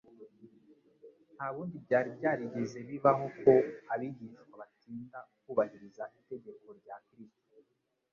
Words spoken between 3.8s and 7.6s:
abigishwa batinda kubahiriza itegeko rya Kristo.